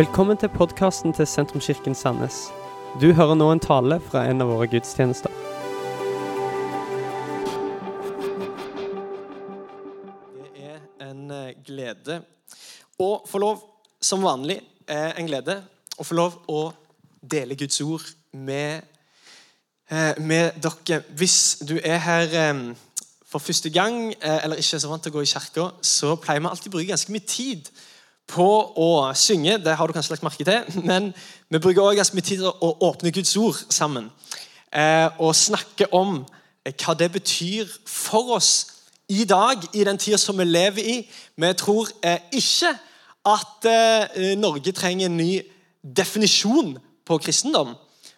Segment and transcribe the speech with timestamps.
[0.00, 2.36] Velkommen til podkasten til Sentrumskirken Sandnes.
[3.02, 5.34] Du hører nå en tale fra en av våre gudstjenester.
[10.38, 12.16] Det er en eh, glede
[12.96, 13.60] å få lov,
[14.00, 14.56] som vanlig,
[14.88, 15.58] eh, en glede
[15.98, 16.62] å få lov å
[17.20, 18.88] dele Guds ord med,
[19.90, 21.02] eh, med dere.
[21.12, 22.74] Hvis du er her
[23.20, 26.40] for første gang eller ikke er så vant til å gå i kirka, så pleier
[26.40, 27.74] vi alltid å bruke ganske mye tid
[28.30, 28.48] på
[28.78, 29.58] å synge.
[29.58, 30.82] Det har du kanskje lagt merke til.
[30.90, 31.12] Men
[31.48, 34.10] vi bruker også ganske mye tid til å åpne Guds ord sammen.
[34.70, 36.20] Eh, og snakke om
[36.64, 38.52] eh, hva det betyr for oss
[39.10, 40.96] i dag, i den tida som vi lever i.
[41.36, 42.76] Vi tror eh, ikke
[43.26, 43.66] at
[44.40, 45.42] Norge trenger en ny
[45.84, 47.74] definisjon på kristendom.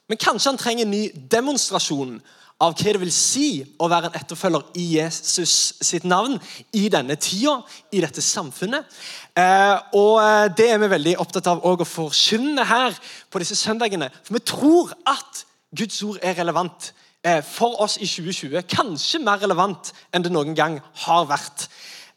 [0.06, 2.20] Men kanskje han trenger en ny demonstrasjon
[2.62, 3.46] av hva det vil si
[3.82, 6.36] å være en etterfølger i Jesus sitt navn
[6.78, 7.58] i denne tida,
[7.90, 8.86] i dette samfunnet.
[9.34, 12.94] Eh, og eh, Det er vi veldig opptatt av å forkynne her
[13.30, 14.12] på disse søndagene.
[14.22, 15.42] For vi tror at
[15.74, 16.92] Guds ord er relevant
[17.24, 18.62] eh, for oss i 2020.
[18.70, 21.66] Kanskje mer relevant enn det noen gang har vært.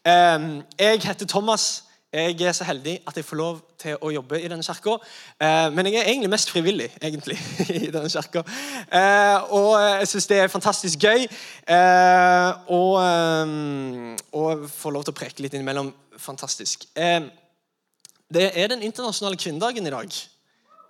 [0.06, 1.85] Jeg heter Thomas.
[2.16, 4.94] Jeg er så heldig at jeg får lov til å jobbe i denne kirka.
[5.36, 7.36] Eh, men jeg er egentlig mest frivillig egentlig,
[7.76, 8.40] i denne kirka.
[8.88, 15.18] Eh, og jeg syns det er fantastisk gøy eh, å eh, få lov til å
[15.18, 15.92] preke litt innimellom.
[16.16, 16.88] Fantastisk.
[16.96, 20.20] Det er den internasjonale kvinnedagen i dag.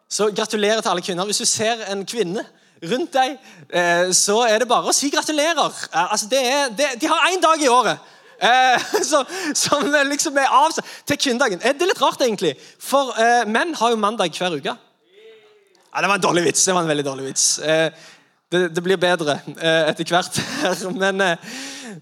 [0.06, 1.26] Så gratulerer til alle kvinner.
[1.26, 2.46] Hvis du ser en kvinne
[2.86, 3.34] rundt deg,
[4.14, 5.74] så er det bare å si gratulerer.
[5.90, 8.12] altså det er, det, de har én dag i året.
[8.40, 10.74] Eh, som, som liksom er av
[11.06, 11.62] til kvinnedagen.
[11.62, 12.54] Eh, det er litt rart, egentlig.
[12.82, 14.74] For eh, menn har jo mandag hver uke.
[14.76, 16.64] Ja, Det var en dårlig vits.
[16.64, 17.58] det var en veldig dårlig vits.
[17.58, 17.90] Eh,
[18.52, 20.40] det, det, blir bedre eh, etter hvert.
[21.02, 21.22] men,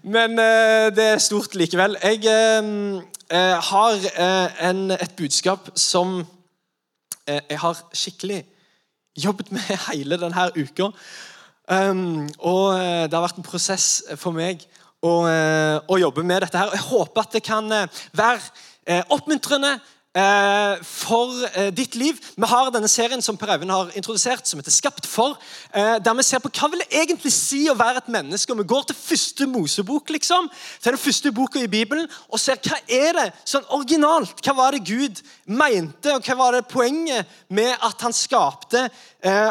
[0.03, 0.35] men
[0.95, 1.97] det er stort likevel.
[2.03, 2.27] Jeg
[3.69, 4.09] har
[4.61, 6.19] en, et budskap som
[7.25, 8.43] jeg har skikkelig
[9.17, 10.91] jobbet med hele denne uka.
[11.65, 14.61] Um, og det har vært en prosess for meg
[15.05, 16.57] å, eh, å jobbe med dette.
[16.57, 16.73] her.
[16.73, 18.41] Jeg håper at det kan eh, være
[18.85, 19.77] eh, oppmuntrende
[20.15, 22.19] for ditt liv.
[22.39, 25.35] Vi har denne serien som Per Eivind har introdusert, som heter Skapt for.
[25.73, 28.53] Der vi ser på hva vil det egentlig si å være et menneske.
[28.53, 30.47] Og Vi går til første Mosebok, liksom,
[30.79, 34.39] til den første boka i Bibelen, og ser hva er det sånn originalt.
[34.39, 38.87] Hva var det Gud mente, og hva var det poenget med at han skapte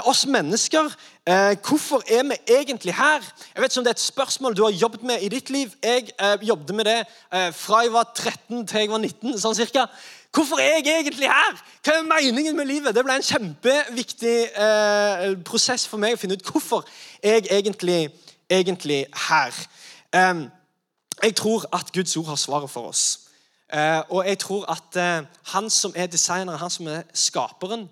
[0.08, 0.88] oss mennesker?
[1.26, 3.20] Eh, hvorfor er vi egentlig her?
[3.54, 5.72] Jeg vet ikke om Det er et spørsmål du har jobbet med i ditt liv.
[5.82, 6.98] Jeg eh, jobbet med det
[7.32, 9.38] eh, fra jeg var 13 til jeg var 19.
[9.40, 9.86] sånn cirka.
[10.34, 11.58] Hvorfor er jeg egentlig her?
[11.84, 12.94] Hva er meningen med livet?
[12.94, 16.82] Det ble en kjempeviktig eh, prosess for meg å finne ut hvorfor
[17.22, 18.08] jeg egentlig,
[18.50, 19.54] egentlig her.
[21.22, 23.04] jeg tror at Guds ord har svaret for oss.
[23.72, 25.22] Eh, og jeg tror at eh,
[25.54, 27.88] han som er designeren, han som er skaperen,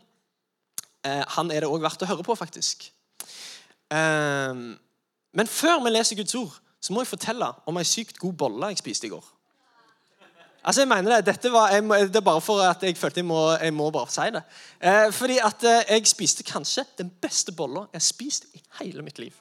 [1.05, 2.85] han er det òg verdt å høre på, faktisk.
[3.91, 8.71] Men før vi leser Guds ord, så må jeg fortelle om ei sykt god bolle
[8.71, 9.25] jeg spiste i går.
[10.65, 13.27] Altså, jeg mener Det Dette var, jeg, det er bare for at jeg følte jeg
[13.27, 14.43] må, jeg må bare si det.
[14.81, 19.03] Eh, fordi at eh, jeg spiste kanskje den beste bolla jeg har spist i hele
[19.03, 19.33] mitt liv.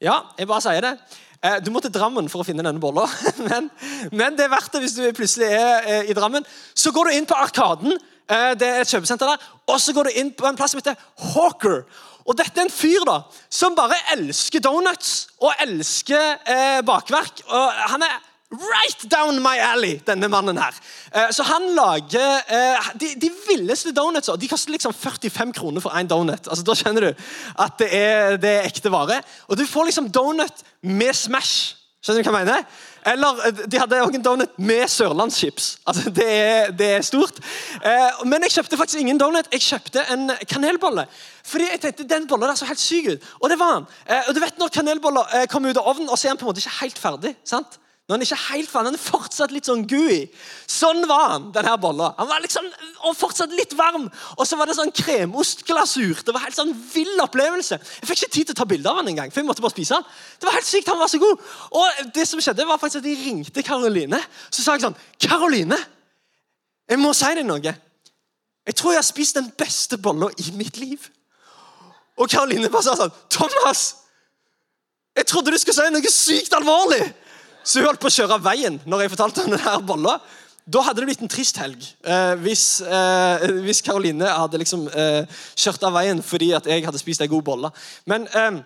[0.00, 0.96] Ja, jeg bare sier det.
[1.42, 3.04] Eh, du må til Drammen for å finne denne bolla,
[3.48, 3.68] men,
[4.14, 6.46] men, det er verdt det hvis du plutselig er eh, i Drammen.
[6.74, 7.92] Så går du inn på Arkaden,
[8.30, 10.80] eh, det er et kjøpesenter der, og så går du inn på en plass som
[10.80, 10.98] heter
[11.34, 11.82] Hawker.
[12.22, 13.20] Og dette er en fyr da,
[13.50, 17.42] som bare elsker donuts og elsker eh, bakverk.
[17.50, 18.20] Og han er
[18.52, 20.76] right down my alley, denne mannen her.
[21.14, 24.36] Eh, så han lager eh, de, de, villeste donutser.
[24.36, 26.48] De koster liksom 45 kroner for én donut.
[26.48, 27.26] Altså, da skjønner du
[27.64, 29.22] at det er, det er ekte vare.
[29.48, 31.78] Og du får liksom donut med Smash.
[32.02, 32.80] Skjønner du hva jeg mener?
[33.12, 35.68] Eller eh, de hadde også en donut med sørlandschips.
[35.88, 37.40] Altså, det, er, det er stort.
[38.28, 39.48] Men jeg kjøpte faktisk ingen donut.
[39.52, 41.06] Jeg kjøpte en kanelbolle.
[41.48, 43.30] Fordi jeg tenkte, den bollen der så helt syk ut.
[43.40, 43.88] Og det var han.
[44.28, 46.52] Og du vet Når kanelboller kommer ut av ovnen, og så er den på en
[46.52, 47.32] måte ikke helt ferdig.
[47.48, 47.80] sant?
[48.08, 50.24] Når han ikke helt fant, han er fortsatt litt sånn gooey.
[50.66, 52.08] Sånn var han, denne bolla.
[52.16, 52.66] Han var liksom,
[53.06, 54.08] og fortsatt litt varm.
[54.34, 56.24] Og så var det sånn kremostglasur.
[56.26, 57.78] Det var helt sånn vill opplevelse.
[57.78, 59.76] Jeg fikk ikke tid til å ta bilde av han engang, for jeg måtte bare
[59.76, 60.10] spise han.
[60.34, 61.46] Det var helt sykt, han var så god.
[61.78, 64.20] Og det som skjedde var faktisk at de ringte Karoline.
[64.50, 65.78] Så sa jeg sånn Karoline,
[66.90, 67.78] jeg må si deg noe.
[68.66, 71.06] Jeg tror jeg har spist den beste bolla i mitt liv.
[72.18, 73.88] Og Karoline bare sa sånn Thomas!
[75.14, 77.04] Jeg trodde du skulle si noe sykt alvorlig!
[77.64, 80.18] Så hun holdt på å kjøre av veien når jeg fortalte om denne bolla.
[80.62, 85.24] Da hadde det blitt en trist helg eh, hvis, eh, hadde liksom eh,
[85.58, 87.70] kjørt av veien fordi at jeg hadde spist ei god bolle.
[88.06, 88.60] Men eh,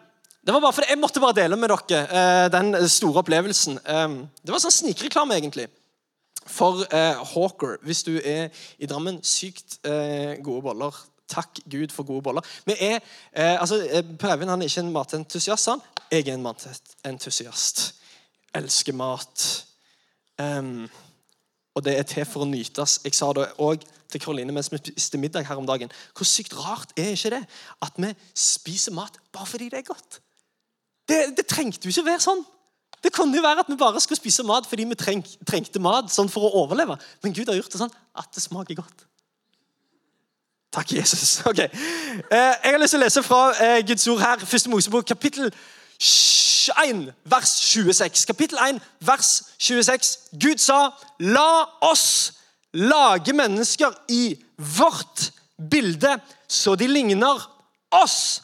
[0.44, 3.80] det var bare fordi jeg måtte bare dele med dere eh, den store opplevelsen.
[3.80, 5.70] Eh, det var sånn snikreklame, egentlig.
[6.46, 9.22] for eh, Hawker, hvis du er i Drammen.
[9.24, 10.94] Sykt eh, gode boller.
[11.32, 12.44] Takk Gud for gode boller.
[12.68, 13.00] Vi er,
[13.56, 13.80] altså,
[14.20, 15.72] Per Eivind er ikke en matentusiast.
[15.72, 15.80] han.
[16.12, 17.88] Jeg er en matentusiast.
[18.56, 19.44] Elsker mat.
[20.40, 20.88] Um,
[21.76, 23.00] og det er til for å nytes.
[23.04, 25.92] Jeg sa det òg til Karoline mens vi spiste middag her om dagen.
[26.16, 27.42] Hvor sykt rart er ikke det
[27.84, 30.20] at vi spiser mat bare fordi det er godt?
[31.08, 32.44] Det, det trengte jo ikke være sånn.
[33.04, 36.08] Det kunne jo være at vi bare skulle spise mat fordi vi treng, trengte mat
[36.12, 36.96] sånn for å overleve.
[37.22, 39.06] Men Gud har gjort det sånn at det smaker godt.
[40.76, 41.38] Takk, Jesus.
[41.50, 41.60] Ok.
[41.60, 44.42] Eh, jeg har lyst til å lese fra eh, Guds ord her.
[44.48, 45.52] Første Mosebok, kapittel
[45.98, 48.26] 1, vers 26.
[48.26, 50.18] Kapittel 1, vers 26.
[50.32, 52.32] Gud sa, 'La oss
[52.72, 55.32] lage mennesker i vårt
[55.70, 57.50] bilde, så de ligner
[57.90, 58.42] oss'.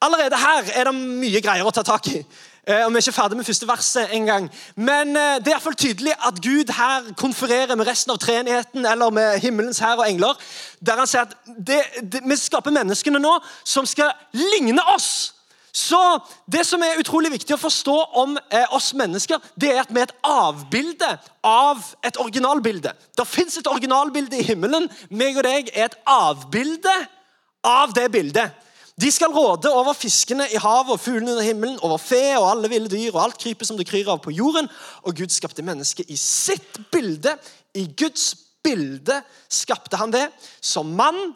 [0.00, 2.24] Allerede her er det mye greier å ta tak i.
[2.66, 4.50] Eh, og Vi er ikke ferdig med første verset engang.
[4.74, 8.18] Men eh, det er i hvert fall tydelig at Gud her konfererer med resten av
[8.18, 10.34] treenigheten eller med himmelens hær og engler.
[10.86, 15.35] Der han sier at det, det, vi skaper menneskene nå som skal ligne oss.
[15.76, 16.00] Så
[16.52, 20.00] Det som er utrolig viktig å forstå om eh, oss mennesker, det er at vi
[20.00, 21.08] er et avbilde
[21.44, 22.94] av et originalbilde.
[23.18, 24.86] Det fins et originalbilde i himmelen.
[25.10, 26.94] Meg og deg er et avbilde
[27.66, 28.54] av det bildet.
[28.96, 32.70] De skal råde over fiskene i havet og fuglene under himmelen, over fe og alle
[32.72, 34.70] ville dyr og alt krypet som det kryr av på jorden.
[35.04, 37.34] Og Gud skapte mennesket i sitt bilde.
[37.76, 38.30] I Guds
[38.64, 39.20] bilde
[39.52, 40.24] skapte han det.
[40.64, 41.34] Som mann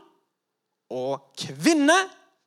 [0.88, 1.98] og kvinne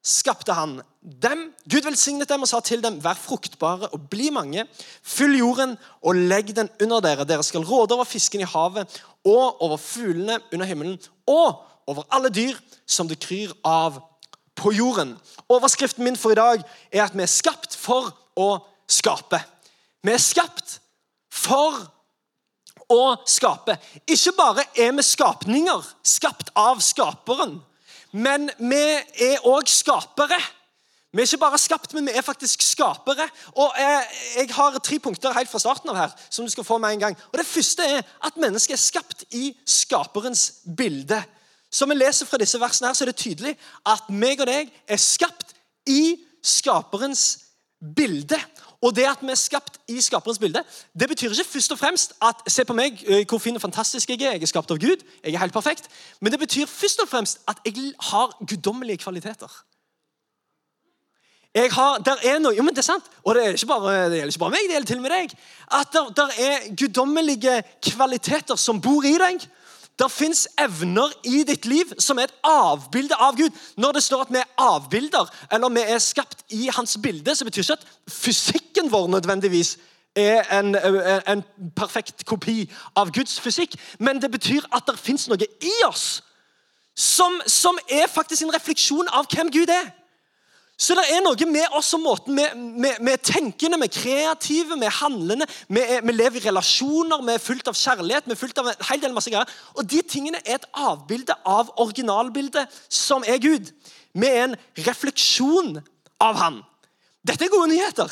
[0.04, 1.46] skapte han dem.
[1.70, 4.66] Gud velsignet dem og sa til dem, vær fruktbare og bli mange.
[5.02, 7.28] Fyll jorden og legg den under dere.
[7.28, 12.32] Dere skal råde over fisken i havet og over fuglene under himmelen og over alle
[12.32, 14.02] dyr som det kryr av
[14.60, 15.16] på jorden.
[15.50, 18.50] Overskriften min for i dag er at vi er skapt for å
[18.92, 19.40] skape.
[20.04, 20.78] Vi er skapt
[21.32, 21.80] for
[22.92, 23.78] å skape.
[24.08, 27.58] Ikke bare er vi skapninger, skapt av skaperen,
[28.14, 28.84] men vi
[29.26, 30.38] er òg skapere.
[31.14, 33.28] Vi er ikke bare skapt, men vi er faktisk skapere.
[33.62, 36.96] Og jeg, har tre punkter helt fra starten av her som du skal få med
[36.96, 37.18] en gang.
[37.32, 41.22] Og Det første er at mennesket er skapt i skaperens bilde.
[41.70, 43.54] Som vi leser fra disse versene, her, så er det tydelig
[43.86, 45.54] at meg og deg er skapt
[45.90, 47.28] i skaperens
[47.96, 48.38] bilde.
[48.84, 50.64] Og det at vi er skapt i skaperens bilde,
[51.00, 53.00] det betyr ikke først og fremst at Se på meg,
[53.30, 54.36] hvor fin og fantastisk jeg er.
[54.36, 55.06] Jeg er skapt av Gud.
[55.24, 55.88] Jeg er helt perfekt.
[56.20, 59.64] Men det betyr først og fremst at jeg har guddommelige kvaliteter.
[61.56, 64.18] Jeg har, der er noe, jo, men det er sant, og det, er bare, det
[64.18, 65.34] gjelder ikke bare meg, det gjelder til og med deg.
[65.80, 67.58] At der, der er guddommelige
[67.92, 69.46] kvaliteter som bor i deg.
[70.00, 73.54] Det fins evner i ditt liv som er et avbilde av Gud.
[73.78, 77.46] Når det står at vi er avbilder, eller vi er skapt i hans bilde, så
[77.46, 79.78] betyr ikke at fysikken vår nødvendigvis
[80.16, 80.76] er en,
[81.28, 81.44] en
[81.76, 83.78] perfekt kopi av Guds fysikk.
[84.00, 86.24] Men det betyr at det fins noe i oss
[86.96, 89.90] som, som er faktisk en refleksjon av hvem Gud er.
[90.78, 94.88] Så det er noe med oss og måten vi er tenkende, vi er kreative, vi
[94.88, 95.46] er handlende.
[95.70, 98.86] Vi, er, lever i relasjoner, vi er fullt av kjærlighet, vi er fullt av en
[98.90, 99.54] hel del masse greier.
[99.78, 103.70] Og de tingene er et avbilde av originalbildet, som er Gud.
[104.18, 105.78] Vi er en refleksjon
[106.24, 106.62] av Han.
[107.24, 108.10] Dette er gode nyheter.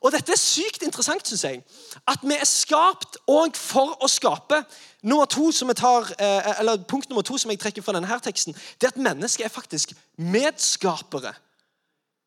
[0.00, 1.60] Og dette er sykt interessant, syns jeg.
[2.08, 4.62] At vi er skapt òg for å skape.
[5.04, 8.20] Nummer to som jeg tar, eh, eller Punkt nummer to som jeg trekker fra denne
[8.24, 11.34] teksten, det er at mennesket er faktisk medskapere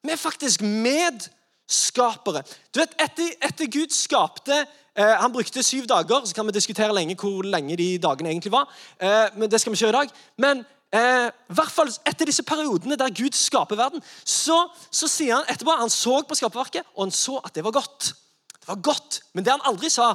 [0.03, 2.43] vi er faktisk medskapere.
[2.73, 6.25] Du vet, Etter, etter Gud skapte eh, Han brukte syv dager.
[6.25, 8.71] Så kan vi diskutere lenge hvor lenge de dagene egentlig var.
[8.99, 10.17] Eh, men Det skal vi ikke gjøre i dag.
[10.37, 15.47] Men eh, hvert fall etter disse periodene der Gud skaper verden, så, så sier han
[15.47, 18.13] etterpå Han så på skaperverket, og han så at det var godt.
[18.59, 19.21] Det var godt.
[19.33, 20.13] Men det han aldri sa,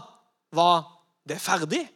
[0.52, 0.84] var
[1.28, 1.86] det er ferdig.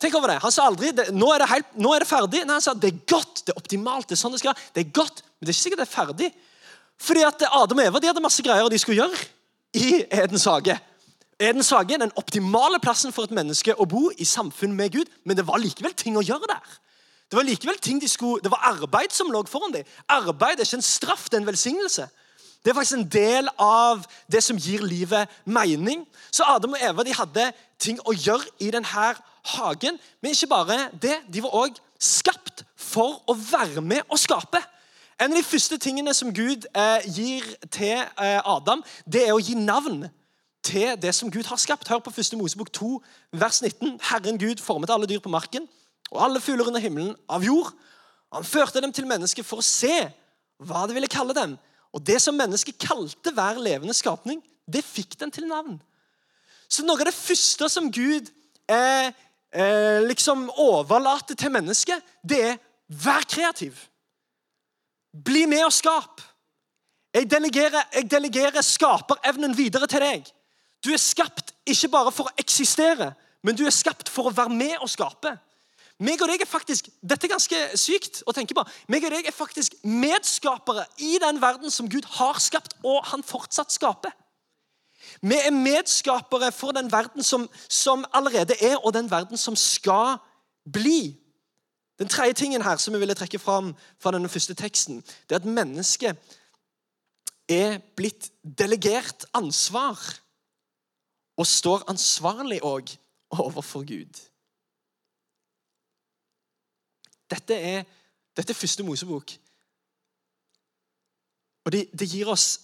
[0.00, 0.38] Tenk over det.
[0.42, 2.40] Han sa aldri det, nå, er det helt, nå er det ferdig.
[2.46, 4.08] Nei, han sa det er godt, det er optimalt.
[4.08, 5.92] Det er sånn det skal Det er godt, men det er ikke sikkert det er
[5.92, 6.30] ferdig.
[7.00, 9.26] Fordi at Adam og Eva de hadde masse greier de skulle gjøre
[9.74, 10.76] i Edens hage.
[11.40, 15.08] Edens hage er den optimale plassen for et menneske å bo i samfunn med Gud,
[15.24, 16.78] men det var likevel ting å gjøre der.
[17.30, 19.86] Det var likevel ting de skulle, det var arbeid som lå foran dem.
[20.10, 22.08] Arbeid er ikke en straff, det er en velsignelse.
[22.60, 26.02] Det er faktisk en del av det som gir livet mening.
[26.30, 27.46] Så Adam og Eva de hadde
[27.80, 29.06] ting å gjøre i denne
[29.54, 29.96] hagen.
[30.20, 34.60] Men ikke bare det, de var òg skapt for å være med og skape.
[35.20, 39.42] En av de første tingene som Gud eh, gir til eh, Adam, det er å
[39.42, 40.06] gi navn
[40.64, 41.90] til det som Gud har skapt.
[41.92, 42.38] Hør på 1.
[42.40, 42.88] Mosebok 2,
[43.36, 43.98] vers 19.
[44.08, 45.66] Herren Gud formet alle dyr på marken
[46.08, 47.68] og alle fugler under himmelen av jord.
[48.32, 49.92] Han førte dem til mennesket for å se
[50.64, 51.58] hva det ville kalle dem.
[51.92, 55.76] Og det som mennesket kalte hver levende skapning, det fikk den til navn.
[56.64, 58.32] Så noe av det første som Gud
[58.72, 59.12] eh,
[59.52, 63.89] eh, liksom overlater til mennesket, det er vær kreativ.
[65.10, 66.22] Bli med og skap.
[67.14, 70.28] Jeg delegerer, jeg delegerer skaperevnen videre til deg.
[70.84, 73.12] Du er skapt ikke bare for å eksistere,
[73.42, 75.34] men du er skapt for å være med og skape.
[76.00, 78.64] Meg og deg er faktisk, Dette er ganske sykt å tenke på.
[78.88, 83.24] Meg og deg er faktisk medskapere i den verden som Gud har skapt, og han
[83.26, 84.14] fortsatt skaper.
[85.20, 90.16] Vi er medskapere for den verden som, som allerede er, og den verden som skal
[90.64, 91.19] bli.
[92.00, 95.42] Den tredje tingen her som vi ville trekke fram fra denne første teksten, det er
[95.42, 96.36] at mennesket
[97.50, 99.98] er blitt delegert ansvar
[101.36, 102.94] og står ansvarlig òg
[103.36, 104.20] overfor Gud.
[107.30, 107.84] Dette er,
[108.36, 109.36] dette er første Mosebok.
[111.64, 112.62] Og det, det gir oss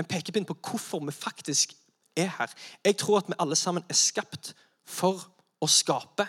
[0.00, 1.76] en pekepinn på hvorfor vi faktisk
[2.16, 2.54] er her.
[2.84, 4.54] Jeg tror at vi alle sammen er skapt
[4.84, 5.20] for
[5.60, 6.26] å skape.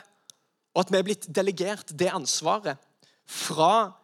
[0.75, 2.77] Og at vi er blitt delegert det ansvaret
[3.25, 3.95] fra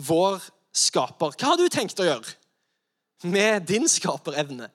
[0.00, 0.40] vår
[0.72, 1.36] skaper.
[1.36, 4.70] Hva har du tenkt å gjøre med din skaperevne?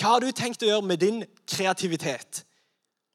[0.00, 2.44] Hva har du tenkt å gjøre med din kreativitet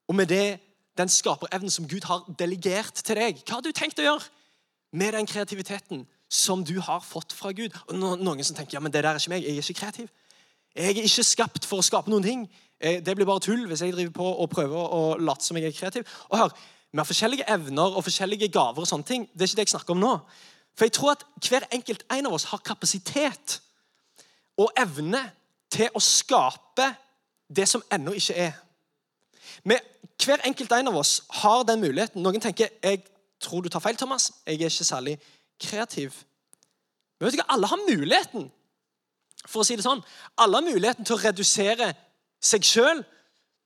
[0.05, 0.59] og med det
[0.97, 3.41] den skaperevnen som Gud har delegert til deg.
[3.43, 4.29] Hva har du tenkt å gjøre
[4.95, 7.75] med den kreativiteten som du har fått fra Gud?
[7.89, 10.11] Og Noen som tenker ja, men det der er ikke meg, jeg er ikke kreativ.
[10.75, 12.45] Jeg er ikke skapt for å skape noen ting.
[12.79, 15.77] Det blir bare tull hvis jeg driver på og prøver å late som jeg er
[15.77, 16.09] kreativ.
[16.29, 16.57] Og hør,
[16.95, 18.81] Vi har forskjellige evner og forskjellige gaver.
[18.81, 19.29] og sånne ting.
[19.33, 20.19] Det er ikke det jeg snakker om nå.
[20.77, 23.59] For jeg tror at hver enkelt en av oss har kapasitet
[24.57, 25.31] og evne
[25.69, 26.95] til å skape
[27.55, 28.53] det som ennå ikke er.
[29.63, 29.79] Men
[30.23, 32.23] hver enkelt en av oss har den muligheten.
[32.23, 33.03] Noen tenker jeg
[33.39, 34.31] tror du tar feil, Thomas.
[34.45, 35.19] Jeg er ikke særlig
[35.59, 36.13] kreativ.
[37.19, 37.49] Men vet du hva?
[37.55, 38.51] Alle har muligheten
[39.47, 40.03] for å si det sånn,
[40.41, 41.91] alle har muligheten til å redusere
[42.43, 43.03] seg sjøl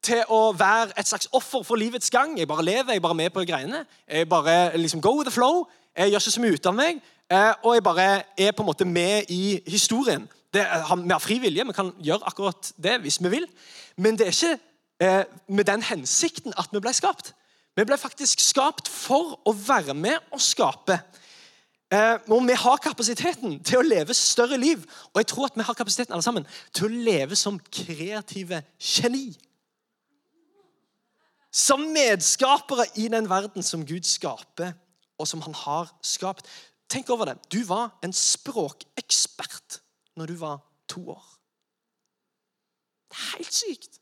[0.06, 2.38] til å være et slags offer for livets gang.
[2.40, 3.84] Jeg bare lever, jeg bare er med på greiene.
[4.08, 5.66] Jeg bare liksom go with the flow.
[5.98, 7.02] Jeg gjør ikke så mye ut av meg.
[7.30, 8.08] Eh, og jeg bare
[8.38, 10.28] er på en måte med i historien.
[10.54, 13.46] Det, vi har fri vilje, vi kan gjøre akkurat det hvis vi vil.
[13.98, 14.56] Men det er ikke
[15.04, 17.34] eh, med den hensikten at vi ble skapt.
[17.78, 20.98] Vi ble faktisk skapt for å være med og skape.
[21.90, 24.84] Eh, og vi har kapasiteten til å leve større liv.
[25.10, 29.34] Og jeg tror at vi har kapasiteten alle sammen til å leve som kreative geni.
[31.50, 34.74] Som medskapere i den verden som Gud skaper,
[35.18, 36.46] og som han har skapt.
[36.90, 37.38] Tenk over det.
[37.50, 39.82] Du var en språkekspert
[40.18, 41.40] når du var to år.
[43.10, 44.00] Det er helt sykt.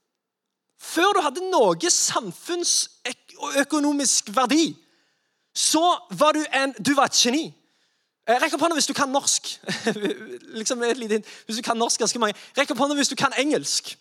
[0.78, 4.76] Før du hadde noe samfunnsøkonomisk verdi,
[5.56, 7.54] så var du, en, du var et geni.
[8.28, 9.54] Eh, rekk opp hånda hvis du kan norsk.
[10.60, 12.36] liksom et lite Hvis du kan norsk ganske mange.
[12.58, 13.94] Rekk opp hånda hvis du kan engelsk.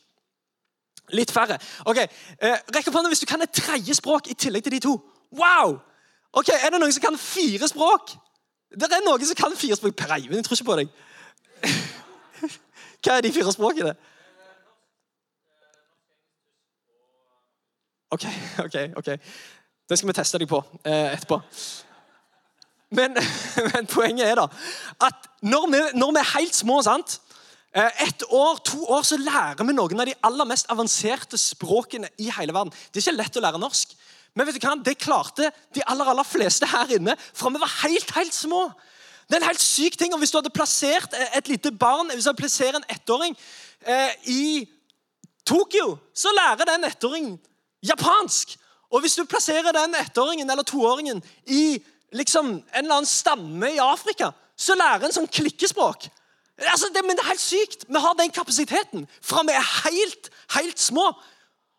[1.14, 1.58] Litt færre.
[1.86, 4.82] Ok, eh, Rekk opp hånda hvis du kan et tredje språk i tillegg til de
[4.82, 4.96] to.
[5.30, 5.78] Wow!
[6.32, 8.16] Ok, Er det noen som kan fire språk?
[8.74, 9.94] Det er noen som kan fire språk.
[9.96, 10.88] Per Eivind, jeg tror ikke på deg.
[13.06, 13.94] Hva er de fire språkene?
[18.10, 18.26] OK,
[18.64, 18.76] OK.
[18.96, 19.08] ok.
[19.88, 21.38] Det skal vi teste deg på eh, etterpå.
[22.96, 23.16] Men,
[23.70, 24.48] men, poenget er da
[25.06, 27.20] at når vi, når vi er helt små sant?
[27.76, 32.30] Et år, to år, så lærer vi noen av de aller mest avanserte språkene i
[32.32, 32.72] hele verden.
[32.88, 33.92] Det er ikke lett å lære norsk,
[34.36, 34.74] men vet du hva?
[34.80, 38.62] det klarte de aller, aller fleste her inne fra vi var helt, helt små.
[39.26, 40.12] Det er en helt syk ting.
[40.14, 43.36] og Hvis du hadde plassert et lite barn hvis du hadde plassert en ettåring
[43.84, 44.44] eh, i
[45.46, 47.36] Tokyo, så lærer den ettåringen
[47.84, 48.56] japansk.
[48.90, 51.78] Og hvis du plasserer den ettåringen eller toåringen i
[52.12, 56.08] liksom en eller annen stamme i Afrika, så lærer en sånn klikkespråk.
[56.56, 57.84] Altså, det, men det er helt sykt.
[57.88, 61.10] Vi har den kapasiteten fra vi er helt, helt små.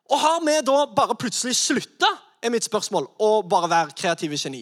[0.07, 2.09] Og har vi da bare plutselig slutta,
[2.43, 4.61] er mitt spørsmål, å bare være kreative geni?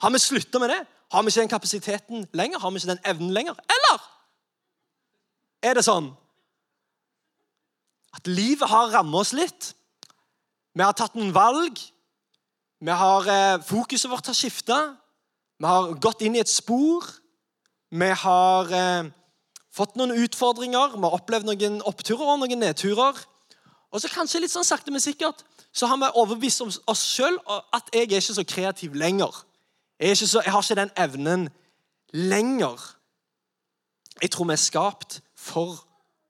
[0.00, 0.82] Har vi slutta med det?
[1.12, 2.60] Har vi ikke den kapasiteten lenger?
[2.62, 3.58] Har vi ikke den evnen lenger?
[3.74, 4.06] Eller
[5.66, 6.12] er det sånn
[8.16, 9.72] at livet har rammet oss litt?
[10.76, 11.80] Vi har tatt noen valg.
[12.78, 14.96] Vi har, eh, fokuset vårt har skifta.
[15.58, 17.04] Vi har gått inn i et spor.
[17.90, 19.10] Vi har eh,
[19.72, 20.96] fått noen utfordringer.
[20.96, 23.16] Vi har opplevd noen oppturer og noen nedturer.
[23.92, 25.40] Og så kanskje litt sånn sakte, men sikkert
[25.72, 27.36] så har vi overbevist oss sjøl
[27.72, 29.32] at jeg er ikke så kreativ lenger.
[30.00, 31.48] Jeg, så, jeg har ikke den evnen
[32.12, 32.80] lenger.
[34.20, 35.80] Jeg tror vi er skapt for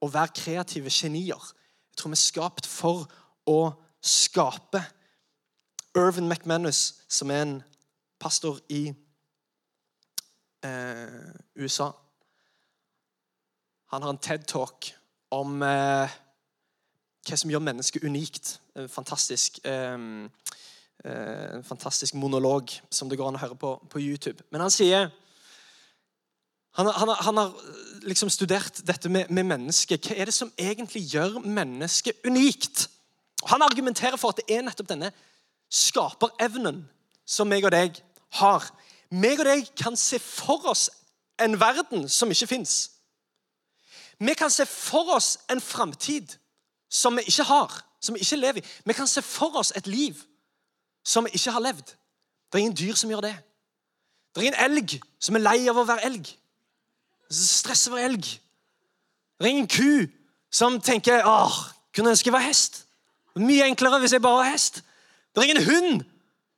[0.02, 1.42] å være kreative genier.
[1.90, 3.06] Jeg tror vi er skapt for
[3.46, 3.60] å
[4.02, 4.82] skape.
[5.96, 7.62] Irvin McManus, som er en
[8.20, 8.94] pastor i
[10.64, 11.90] eh, USA
[13.86, 14.90] Han har en TED-talk
[15.30, 16.16] om eh,
[17.26, 18.58] hva som gjør mennesket unikt.
[18.76, 19.94] En fantastisk, eh,
[21.04, 24.44] en fantastisk monolog som det går an å høre på på YouTube.
[24.50, 25.08] Men han sier
[26.76, 27.54] han, han, han har
[28.04, 30.10] liksom studert dette med, med mennesket.
[30.10, 32.90] Hva er det som egentlig gjør mennesket unikt?
[33.46, 35.12] Han argumenterer for at det er nettopp denne
[35.70, 36.84] skaperevnen
[37.26, 37.98] som meg og deg
[38.40, 38.66] har.
[39.10, 40.88] Meg og deg kan se for oss
[41.42, 42.76] en verden som ikke fins.
[44.18, 46.36] Vi kan se for oss en framtid
[46.88, 48.66] som vi ikke har, som vi ikke lever i.
[48.84, 50.16] Vi kan se for oss et liv
[51.04, 51.86] som vi ikke har levd.
[51.86, 53.36] Det er ingen dyr som gjør det.
[54.34, 56.28] Det er ingen elg som er lei av å være elg.
[57.30, 58.24] Stress over elg.
[59.36, 60.06] Det er ingen ku
[60.50, 61.56] som tenker åh,
[61.94, 62.84] kunne ønske jeg var hest.
[63.36, 64.80] Mye enklere hvis jeg bare var hest.
[65.36, 66.04] Det er ingen hund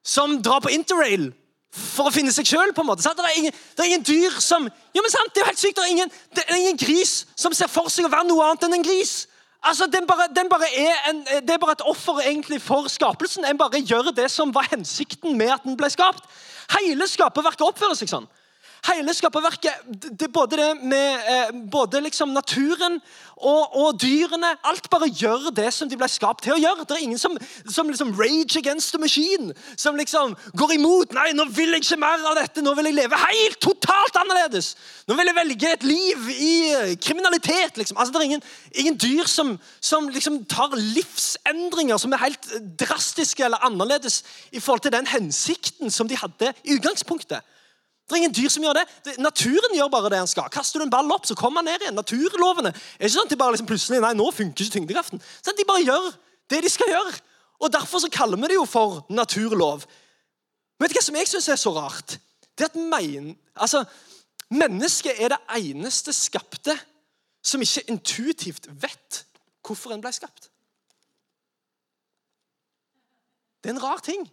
[0.06, 1.32] som drar på interrail
[1.74, 2.70] for å finne seg sjøl.
[2.70, 5.76] Det, det er ingen dyr som ja, men sant, Det er jo helt sykt.
[5.76, 8.68] Det er, ingen, det er ingen gris som ser for seg å være noe annet
[8.68, 9.26] enn en gris.
[9.66, 13.44] Altså, den bare, den bare er en, Det er bare et offer egentlig for skapelsen.
[13.44, 16.22] En bare gjør det som var hensikten med at den ble skapt.
[16.78, 18.30] Hele skaperverket oppfører seg sånn.
[18.86, 19.72] Hele skaperverket,
[20.20, 23.00] det, både det med eh, både liksom naturen
[23.38, 26.86] og, og, dyrene Alt bare gjør det som de ble skapt til å gjøre.
[26.86, 27.34] Det er ingen som,
[27.70, 29.52] som liksom rage against the machine.
[29.76, 31.12] Som liksom går imot.
[31.14, 32.62] 'Nei, nå vil jeg ikke mer av dette.
[32.62, 34.74] Nå vil jeg leve helt totalt annerledes.'
[35.08, 37.98] 'Nå vil jeg velge et liv i eh, kriminalitet.' liksom.
[37.98, 38.42] Altså, Det er ingen,
[38.74, 44.80] ingen dyr som, som liksom tar livsendringer som er helt drastiske eller annerledes i forhold
[44.86, 47.42] til den hensikten som de hadde i utgangspunktet.
[48.08, 49.14] Det er ingen dyr som gjør det.
[49.20, 50.48] Naturen gjør bare det han skal.
[50.52, 51.96] Kaster du en ball opp, så kommer han ned igjen.
[51.98, 55.20] Naturlovene er ikke sånn at de bare liksom plutselig, nei, nå funker ikke tyngdekraften.
[55.44, 56.06] Sånn, de bare gjør
[56.48, 57.12] det de skal gjøre.
[57.60, 59.84] Og Derfor så kaller vi det jo for naturlov.
[60.80, 62.16] Vet du hva som jeg syns er så rart?
[62.56, 63.84] Det at men, altså,
[64.48, 66.72] Mennesket er det eneste skapte
[67.44, 69.24] som ikke intuitivt vet
[69.60, 70.48] hvorfor en ble skapt.
[73.60, 74.24] Det er en rar ting.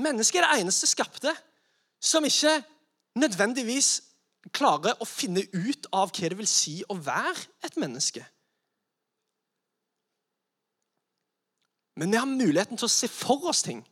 [0.00, 1.34] Mennesket er det eneste skapte
[2.00, 2.56] som ikke
[3.20, 4.00] nødvendigvis
[4.56, 8.24] klarer å finne ut av hva det vil si å være et menneske.
[12.00, 13.82] Men vi har muligheten til å se for oss ting.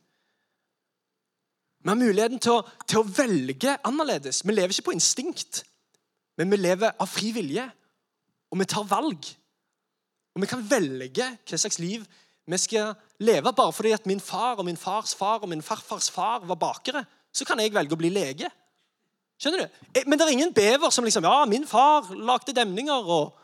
[1.79, 4.41] Vi har muligheten til å, til å velge annerledes.
[4.43, 5.61] Vi lever ikke på instinkt,
[6.39, 7.67] men vi lever av fri vilje.
[8.49, 9.27] Og vi tar valg.
[10.33, 12.05] Og vi kan velge hva slags liv
[12.49, 13.53] vi skal leve.
[13.53, 17.05] Bare fordi at min far og min fars far og min farfars far var bakere,
[17.33, 18.49] så kan jeg velge å bli lege.
[19.39, 19.83] Skjønner du?
[19.93, 23.37] Eh, men det er ingen bever som liksom Ja, min far lagde demninger, og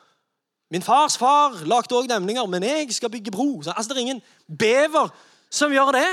[0.74, 3.62] min fars far lagde òg demninger, men jeg skal bygge bro.
[3.62, 5.10] Altså, Det er ingen bever
[5.50, 6.10] som gjør det.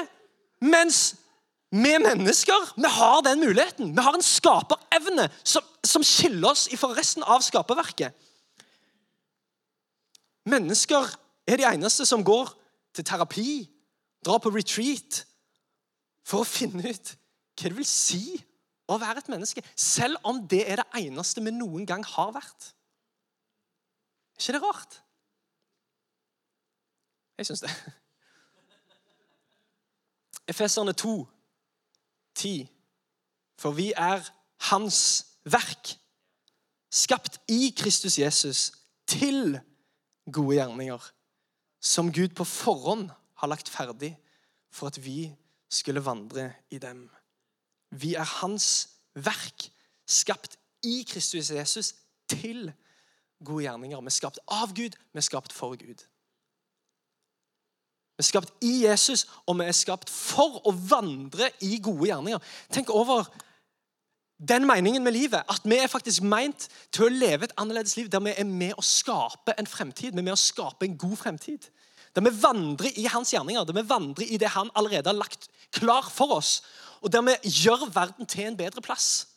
[0.61, 1.17] Mens
[1.73, 3.97] vi mennesker vi har den muligheten.
[3.97, 8.13] Vi har en skaperevne som, som skiller oss fra resten av skaperverket.
[10.45, 11.09] Mennesker
[11.49, 12.53] er de eneste som går
[12.95, 13.71] til terapi,
[14.25, 15.25] drar på retreat,
[16.27, 17.15] for å finne ut
[17.57, 18.25] hva det vil si
[18.91, 22.73] å være et menneske, selv om det er det eneste vi noen gang har vært.
[24.37, 24.99] Er ikke det rart?
[27.39, 27.73] Jeg syns det.
[30.53, 31.17] Efeserne 2,
[32.35, 32.69] 10.
[33.61, 34.25] For vi er
[34.71, 34.99] Hans
[35.45, 35.97] verk,
[36.93, 38.73] skapt i Kristus Jesus
[39.07, 39.59] til
[40.31, 41.03] gode gjerninger,
[41.83, 43.11] som Gud på forhånd
[43.43, 44.15] har lagt ferdig
[44.71, 45.33] for at vi
[45.71, 47.09] skulle vandre i dem.
[47.93, 49.69] Vi er hans verk,
[50.09, 51.95] skapt i Kristus Jesus
[52.29, 52.73] til
[53.45, 54.01] gode gjerninger.
[54.01, 56.05] Vi er skapt av Gud, vi er skapt for Gud.
[58.13, 62.43] Vi er skapt i Jesus, og vi er skapt for å vandre i gode gjerninger.
[62.73, 63.29] Tenk over
[64.49, 65.45] den meningen med livet.
[65.49, 68.75] At vi er faktisk meint til å leve et annerledes liv der vi er med
[68.79, 70.13] å skape en fremtid.
[70.13, 71.69] Vi er med å skape en god fremtid.
[72.13, 75.49] Der vi vandrer i hans gjerninger, der vi vandrer i det han allerede har lagt
[75.73, 76.61] klar for oss
[77.03, 79.29] og der vi gjør verden til en bedre plass.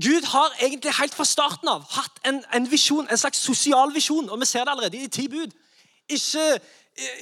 [0.00, 4.30] Gud har egentlig helt fra starten av hatt en, en visjon, en slags sosial visjon.
[4.30, 5.52] Og vi ser det allerede i ti bud.
[6.08, 6.60] Ikke,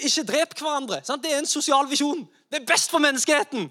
[0.04, 1.00] ikke drep hverandre.
[1.04, 1.22] Sant?
[1.24, 2.26] Det er en sosial visjon.
[2.50, 3.70] Det er best for menneskeheten.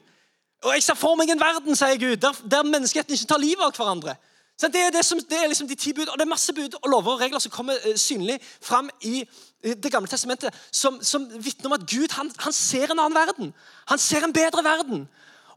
[0.65, 3.63] Og jeg ser for meg en verden sier Gud, der, der menneskeheten ikke tar livet
[3.63, 4.17] av hverandre.
[4.58, 6.54] Så det er, det, som, det er liksom de ti bud, og det er masse
[6.54, 11.00] bud og lover og regler som kommer uh, synlig fram i Det gamle testamentet, som,
[11.02, 13.54] som vitner om at Gud han, han ser en annen verden.
[13.89, 15.08] Han ser en bedre verden.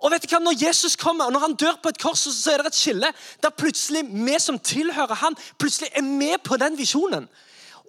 [0.00, 2.54] Og vet du hva, Når Jesus kommer, og når han dør på et kors, så
[2.54, 6.78] er det et skille der plutselig vi som tilhører han, plutselig er med på den
[6.78, 7.28] visjonen.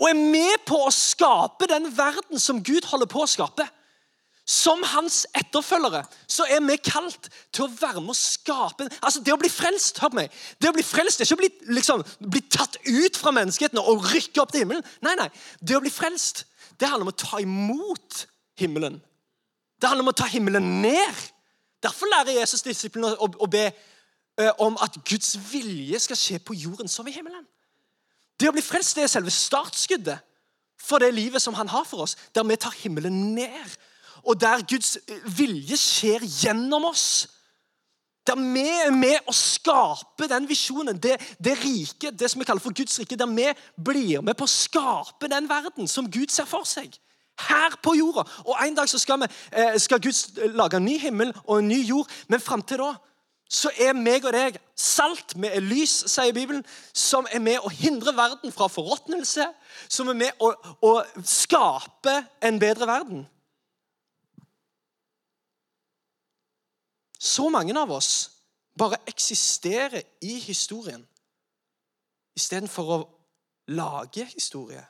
[0.01, 3.67] Og er med på å skape den verden som Gud holder på å skape.
[4.51, 9.31] Som hans etterfølgere så er vi kalt til å være med å skape Altså, Det
[9.31, 11.75] å bli frelst hør på meg, det å bli frelst det er ikke å bli,
[11.77, 14.83] liksom, bli tatt ut fra menneskeheten og rykke opp til himmelen.
[15.05, 15.29] Nei, nei,
[15.61, 16.45] Det å bli frelst
[16.81, 18.23] det handler om å ta imot
[18.57, 18.95] himmelen.
[19.77, 21.19] Det handler om å ta himmelen ned.
[21.83, 26.57] Derfor lærer Jesus disiplene å, å be eh, om at Guds vilje skal skje på
[26.57, 27.45] jorden som i himmelen.
[28.39, 30.21] Det å bli frelst det er selve startskuddet
[30.81, 33.77] for det livet som han har for oss, der vi tar himmelen ned,
[34.25, 34.97] og der Guds
[35.37, 37.27] vilje skjer gjennom oss.
[38.27, 42.61] Der vi er med å skape den visjonen, det, det rike, det som vi kaller
[42.61, 43.17] for Guds rike.
[43.17, 43.47] Der vi
[43.81, 46.93] blir med på å skape den verden som Gud ser for seg.
[47.47, 48.25] Her på jorda.
[48.45, 51.79] Og En dag skal, vi, eh, skal Gud lage en ny himmel og en ny
[51.87, 52.07] jord.
[52.27, 52.93] Men fram til da
[53.51, 56.63] så er meg og deg salt, vi er lys, sier Bibelen,
[56.95, 59.43] som er med å hindre verden fra forråtnelse,
[59.91, 60.53] som er med å,
[60.87, 60.91] å
[61.27, 62.13] skape
[62.47, 63.25] en bedre verden.
[67.19, 68.31] Så mange av oss
[68.79, 71.03] bare eksisterer i historien
[72.39, 73.01] istedenfor å
[73.75, 74.81] lage historie.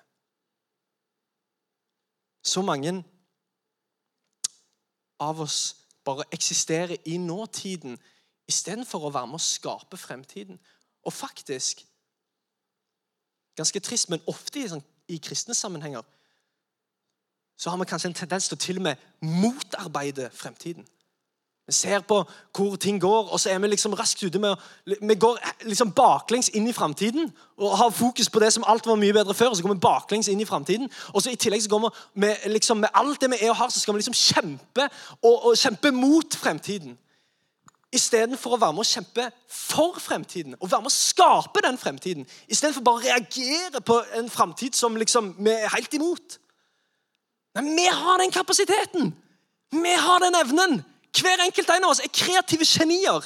[2.43, 3.03] Så mange
[5.19, 7.97] av oss bare eksisterer i nåtiden
[8.49, 10.59] istedenfor å være med å skape fremtiden.
[11.05, 11.85] Og faktisk
[13.55, 16.05] Ganske trist, men ofte i, sånn, i kristne sammenhenger
[17.59, 20.87] så har vi kanskje en tendens til å til og med motarbeide fremtiden.
[21.67, 22.23] Vi ser på
[22.57, 26.49] hvor ting går, og så er vi liksom raskt ute med Vi går liksom baklengs
[26.49, 29.49] inn i framtiden og har fokus på det som alt var mye bedre før.
[29.49, 30.89] og Så går vi baklengs inn i framtiden.
[31.13, 33.55] Og så i tillegg så går vi med, liksom, med alt det vi er og
[33.55, 34.89] har, så skal vi liksom kjempe
[35.21, 36.97] og, og kjempe mot fremtiden.
[37.91, 42.27] Istedenfor å være med å kjempe for fremtiden og være med å skape den fremtiden.
[42.47, 46.39] Istedenfor bare å reagere på en fremtid som liksom vi er helt imot.
[47.55, 49.11] Nei, Vi har den kapasiteten!
[49.71, 50.81] Vi har den evnen!
[51.17, 53.25] Hver enkelt en av oss er kreative genier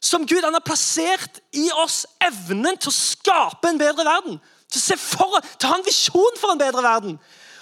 [0.00, 4.38] som Gud har plassert i oss evnen til å skape en bedre verden.
[4.68, 7.18] Til å se for, til å ha en visjon for en bedre verden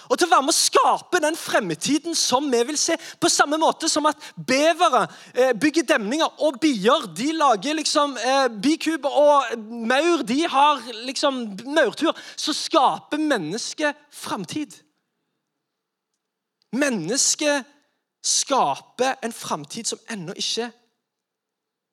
[0.07, 2.97] og til å være med å skape den fremtiden som vi vil se.
[3.21, 8.47] På samme måte som at bevere eh, bygger demninger, og bier de lager liksom eh,
[8.63, 12.15] bikuber, og maur de har liksom maurtur.
[12.39, 14.79] Så skaper mennesket framtid.
[16.77, 17.67] Mennesket
[18.27, 20.71] skaper en framtid som ennå ikke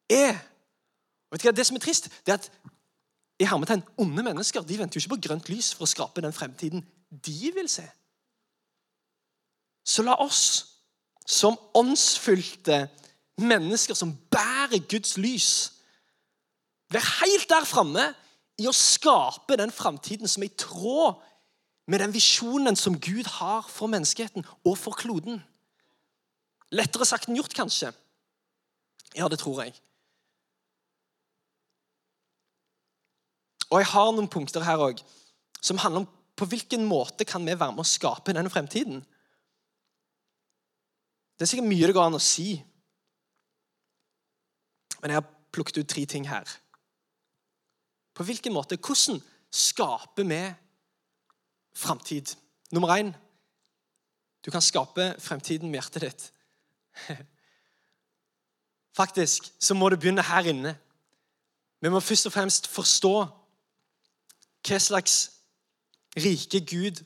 [0.09, 0.39] er.
[1.31, 2.51] Vet du hva, Det som er trist, det er at
[3.41, 6.33] i hermetegn, onde mennesker de venter jo ikke på grønt lys for å skape den
[6.33, 7.85] fremtiden de vil se.
[9.85, 10.43] Så la oss
[11.27, 12.85] som åndsfylte
[13.41, 15.49] mennesker som bærer Guds lys,
[16.93, 18.11] være helt der framme
[18.61, 21.21] i å skape den framtiden som er i tråd
[21.89, 25.41] med den visjonen som Gud har for menneskeheten og for kloden.
[26.73, 27.91] Lettere sagt enn gjort, kanskje.
[29.13, 29.75] Ja, det tror jeg.
[33.69, 35.01] Og jeg har noen punkter her òg
[35.63, 39.03] som handler om på hvilken måte kan vi være med å skape denne fremtiden.
[41.37, 42.55] Det er sikkert mye det går an å si.
[45.01, 46.49] Men jeg har plukket ut tre ting her.
[48.13, 48.77] På hvilken måte?
[48.77, 49.21] Hvordan
[49.53, 50.41] skaper vi
[51.77, 52.33] framtid?
[52.73, 53.13] Nummer én
[54.43, 56.32] du kan skape fremtiden med hjertet ditt.
[58.99, 60.77] Faktisk så må det begynne her inne.
[61.81, 63.15] Vi må først og fremst forstå
[64.63, 65.15] hva slags
[66.15, 67.01] rike Gud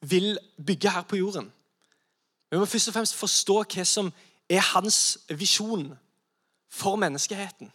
[0.00, 1.52] vil bygge her på jorden.
[2.50, 4.12] Vi må først og fremst forstå hva som
[4.50, 5.92] er hans visjon
[6.70, 7.70] for menneskeheten.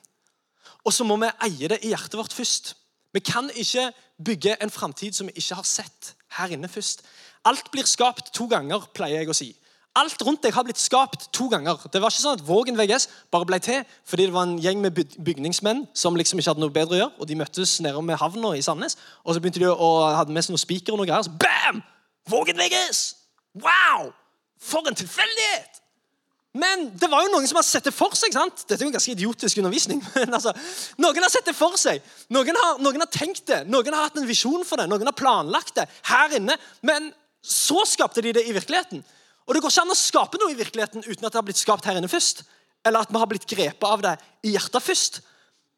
[0.83, 2.75] Og så må vi eie det i hjertet vårt først.
[3.15, 3.91] Vi kan ikke
[4.25, 7.05] bygge en framtid som vi ikke har sett her inne først.
[7.45, 9.53] Alt blir skapt to ganger, pleier jeg å si.
[9.95, 11.79] Alt rundt deg har blitt skapt to ganger.
[11.91, 14.81] Det var ikke sånn at Vågen VGS bare ble til fordi det var en gjeng
[14.83, 18.19] med bygningsmenn som liksom ikke hadde noe bedre å gjøre, og de møttes nede med
[18.19, 18.97] havna i Sandnes.
[19.23, 21.23] Og så begynte de å ha med seg noen spikere og noe greier.
[21.23, 21.79] Så bam!
[22.27, 23.05] Vågen VGS!
[23.63, 24.11] Wow!
[24.59, 25.81] For en tilfeldighet!
[26.55, 28.31] Men det var jo noen som har sett det for seg.
[28.31, 28.63] sant?
[28.63, 29.99] Dette er jo en ganske idiotisk undervisning.
[30.15, 30.53] men altså,
[31.03, 31.99] Noen har sett det for seg.
[32.31, 33.65] Noen har, noen har, tenkt det.
[33.67, 34.87] Noen har hatt en visjon for det.
[34.91, 36.55] Noen har planlagt det her inne.
[36.87, 37.11] Men
[37.43, 39.03] så skapte de det i virkeligheten.
[39.45, 41.61] Og Det går ikke an å skape noe i virkeligheten uten at det har blitt
[41.61, 42.43] skapt her inne først.
[42.85, 45.21] Eller at vi har blitt grepet av det i hjertet først.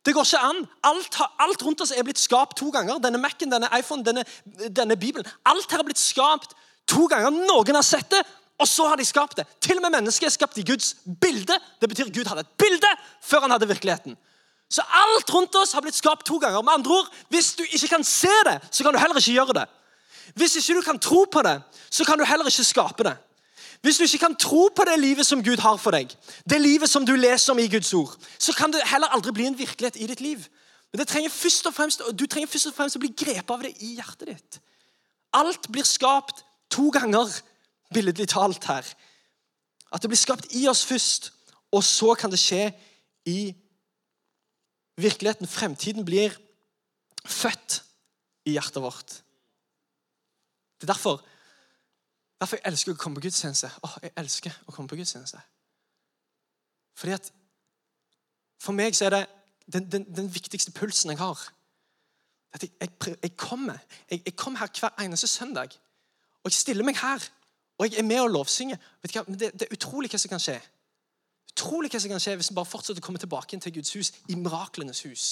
[0.08, 0.62] Det går ikke an.
[0.88, 2.99] Alt, alt rundt oss er blitt skapt to ganger.
[3.03, 4.23] Denne Mac-en, denne iPhone, denne,
[4.71, 5.27] denne Bibelen.
[5.43, 6.56] Alt her har blitt skapt
[6.88, 7.34] to ganger.
[7.34, 8.21] Noen har sett det,
[8.58, 9.45] og så har de skapt det.
[9.63, 11.60] Til og med mennesket er skapt i Guds bilde.
[11.82, 14.15] Det betyr at Gud hadde et bilde før han hadde virkeligheten.
[14.71, 16.63] Så alt rundt oss har blitt skapt to ganger.
[16.63, 19.60] Med andre ord, Hvis du ikke kan se det, så kan du heller ikke gjøre
[19.60, 19.67] det.
[20.36, 23.15] Hvis ikke du kan tro på det, så kan du heller ikke skape det.
[23.81, 26.11] Hvis du ikke kan tro på det livet som Gud har for deg,
[26.49, 29.45] det livet som du leser om i Guds ord, så kan det heller aldri bli
[29.47, 30.47] en virkelighet i ditt liv.
[30.93, 34.31] Men trenger fremst, du trenger først og fremst å bli grepet av det i hjertet
[34.31, 34.59] ditt.
[35.35, 37.31] Alt blir skapt To ganger,
[37.93, 38.87] billedlig talt her.
[39.93, 41.31] At det blir skapt i oss først,
[41.71, 42.71] og så kan det skje
[43.27, 43.53] i
[44.99, 45.47] virkeligheten.
[45.47, 46.35] Fremtiden blir
[47.23, 47.81] født
[48.47, 49.19] i hjertet vårt.
[50.77, 51.23] Det er derfor,
[52.39, 53.69] derfor jeg elsker å komme på gudstjeneste.
[53.84, 55.41] Åh, jeg elsker å komme på gudstjeneste.
[56.97, 57.34] Fordi at
[58.58, 59.26] For meg så er det
[59.73, 61.39] den, den, den viktigste pulsen jeg har.
[62.54, 63.78] At jeg, jeg, jeg kommer
[64.10, 65.76] jeg, jeg kommer her hver eneste søndag.
[66.43, 67.21] Og jeg stiller meg her.
[67.78, 68.78] Og jeg er med og lovsynger.
[69.02, 69.26] Vet du hva?
[69.28, 70.58] Men det, det, er utrolig hva som kan skje.
[71.52, 74.13] Utrolig hva som kan skje Hvis vi bare fortsetter å komme tilbake til Guds hus,
[74.28, 75.28] i miraklenes hus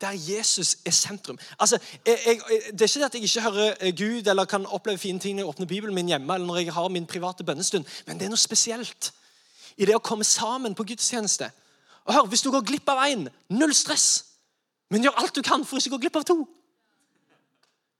[0.00, 1.38] der Jesus er sentrum.
[1.58, 2.40] Altså, jeg, jeg,
[2.72, 5.36] det er ikke det at jeg ikke hører eh, Gud eller kan oppleve fine ting
[5.36, 8.26] når jeg åpner Bibelen min hjemme, eller når jeg har min private bønnestund, men det
[8.26, 9.12] er noe spesielt
[9.76, 11.50] i det å komme sammen på gudstjeneste.
[12.04, 14.24] Og hør, Hvis du går glipp av én, null stress,
[14.90, 16.36] men gjør alt du kan for ikke å gå glipp av to.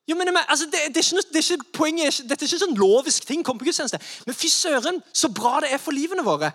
[0.06, 2.76] Jo, men, altså, det, det, er ikke, det er ikke poenget, Dette er ikke sånn
[2.76, 3.40] lovisk ting.
[3.44, 4.00] Kom på gudstjeneste.
[4.26, 6.52] Men fy søren, så bra det er for livene våre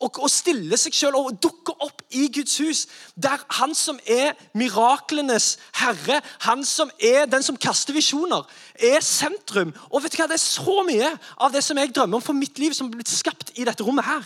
[0.00, 2.82] og stille seg selv og dukke opp i Guds hus,
[3.16, 8.44] der han som er miraklenes herre, han som er den som kaster visjoner,
[8.76, 9.72] er sentrum.
[9.90, 12.36] Og vet du hva, Det er så mye av det som jeg drømmer om for
[12.36, 14.24] mitt liv, som er blitt skapt i dette rommet her.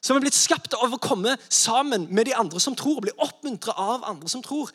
[0.00, 3.12] Som er blitt skapt av å komme sammen med de andre som tror, og bli
[3.20, 4.72] oppmuntra av andre som tror.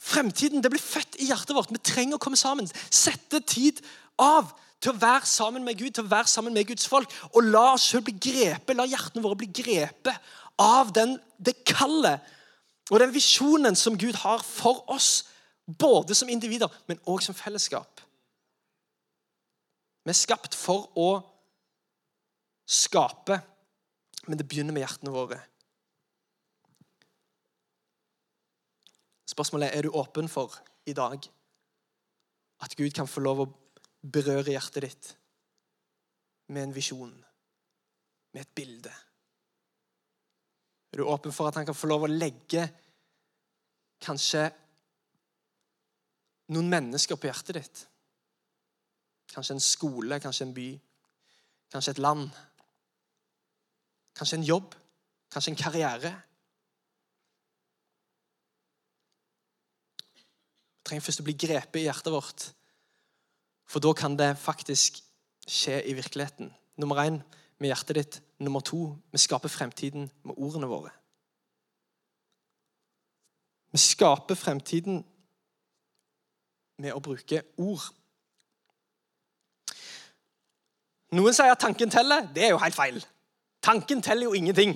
[0.00, 1.70] Fremtiden det blir født i hjertet vårt.
[1.70, 2.66] Vi trenger å komme sammen.
[2.90, 3.78] Sette tid
[4.18, 7.12] av til å være sammen med Gud, til å være sammen med Guds folk.
[7.34, 12.24] Og la oss selv bli grepet, la hjertene våre bli grepet av den, det kallet
[12.90, 15.28] og den visjonen som Gud har for oss.
[15.78, 18.00] Både som individer, men òg som fellesskap.
[20.02, 21.10] Vi er skapt for å
[22.66, 23.36] skape,
[24.26, 25.38] men det begynner med hjertene våre.
[29.30, 30.56] Spørsmålet er er du åpen for
[30.90, 31.22] i dag
[32.60, 33.50] at Gud kan få lov å
[34.00, 35.10] berøre hjertet ditt
[36.50, 37.12] med en visjon,
[38.32, 38.92] med et bilde?
[40.90, 42.64] Er du åpen for at han kan få lov å legge
[44.02, 44.48] kanskje
[46.50, 47.82] noen mennesker på hjertet ditt?
[49.30, 50.70] Kanskje en skole, kanskje en by,
[51.70, 52.26] kanskje et land.
[54.18, 54.74] Kanskje en jobb,
[55.30, 56.10] kanskje en karriere.
[60.80, 62.48] Vi trenger først å bli grepet i hjertet vårt
[63.70, 64.98] for da kan det faktisk
[65.46, 66.50] skje i virkeligheten.
[66.76, 67.20] Nummer én
[67.58, 68.18] med hjertet ditt.
[68.38, 70.90] Nummer to vi skaper fremtiden med ordene våre.
[73.70, 75.04] Vi skaper fremtiden
[76.80, 77.84] med å bruke ord.
[81.14, 82.26] Noen sier at tanken teller.
[82.34, 82.98] Det er jo helt feil.
[83.62, 84.74] Tanken teller jo ingenting.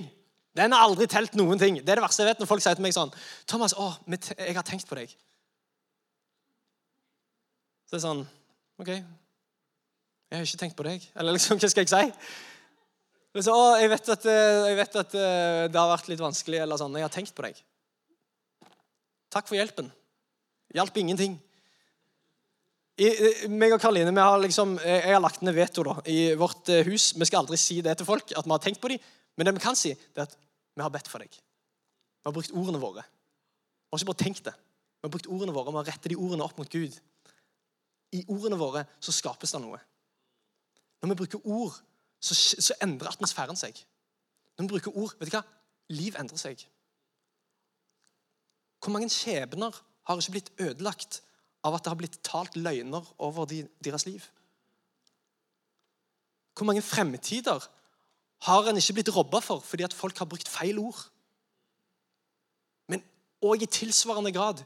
[0.55, 1.81] Den har aldri telt noen ting.
[1.81, 3.11] Det er det verste jeg vet når folk sier til meg sånn
[3.47, 5.11] 'Thomas, å, jeg har tenkt på deg.'
[7.85, 8.27] Så det er sånn
[8.75, 11.03] OK, jeg har ikke tenkt på deg.
[11.15, 12.27] Eller liksom, hva skal jeg si?
[13.35, 16.59] Så, å, jeg vet at, eh, jeg vet at eh, det har vært litt vanskelig,
[16.63, 16.95] eller sånn.
[16.99, 17.61] Jeg har tenkt på deg.
[19.31, 19.87] Takk for hjelpen.
[20.75, 21.37] Hjalp ingenting.
[22.99, 23.09] I,
[23.51, 26.83] meg og Karoline vi har liksom, Jeg har lagt ned veto da, i vårt eh,
[26.87, 27.09] hus.
[27.15, 29.09] Vi skal aldri si det til folk, at vi har tenkt på dem.
[29.35, 30.37] Men det vi kan si, det er at
[30.75, 31.31] vi har bedt for deg.
[31.31, 33.03] Vi har brukt ordene våre.
[33.03, 34.55] Vi har ikke bare tenkt det.
[34.99, 36.95] Vi har brukt ordene våre, vi har rettet de ordene opp mot Gud
[38.15, 39.79] i ordene våre så skapes det noe.
[41.01, 41.75] Når vi bruker ord,
[42.19, 43.77] så, så endrer atmosfæren seg.
[44.55, 45.43] Når vi bruker ord, vet du hva?
[45.93, 46.63] Liv endrer seg.
[48.81, 49.75] Hvor mange skjebner
[50.05, 51.21] har ikke blitt ødelagt
[51.65, 54.23] av at det har blitt talt løgner over de, deres liv?
[56.55, 57.65] Hvor mange fremtider
[58.45, 61.01] har en ikke blitt robba for fordi at folk har brukt feil ord?
[62.91, 63.03] Men
[63.43, 64.61] òg i tilsvarende grad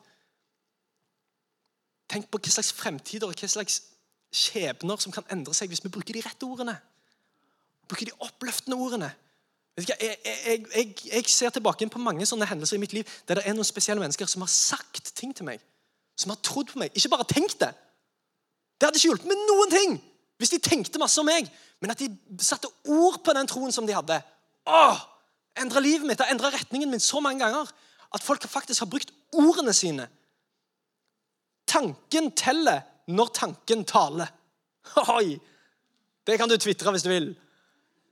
[2.09, 3.81] Tenk på hva slags fremtider og hva slags
[4.33, 6.75] skjebner som kan endre seg hvis vi bruker de rette ordene.
[7.89, 9.09] Bruker de oppløftende ordene.
[9.79, 13.45] Jeg, jeg, jeg, jeg, ser tilbake på mange sånne hendelser i mitt liv der det
[13.47, 15.61] er noen spesielle mennesker som har sagt ting til meg.
[16.19, 16.91] Som har trodd på meg.
[16.97, 17.71] Ikke bare tenkt det.
[18.75, 19.99] Det hadde ikke hjulpet med noen ting
[20.39, 21.49] hvis de tenkte masse om meg,
[21.83, 22.07] men at de
[22.39, 24.21] satte ord på den troen som de hadde.
[24.71, 25.01] Åh,
[25.59, 27.67] Endra livet mitt, endra retningen min så mange ganger
[28.15, 30.05] at folk faktisk har brukt ordene sine
[31.69, 32.81] Tanken teller
[33.13, 34.29] når tanken taler.
[35.13, 35.37] Oi!
[36.25, 37.29] Det kan du tvitre hvis du vil.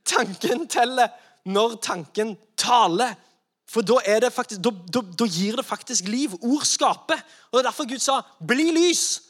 [0.06, 1.10] Tanken teller
[1.48, 3.14] når tanken taler.
[3.68, 6.34] For da, faktisk, da, da, da, gir det faktisk liv.
[6.40, 7.20] Ord skaper.
[7.50, 9.20] Og Det er derfor Gud sa 'bli lys'.